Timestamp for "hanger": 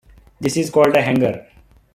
1.03-1.45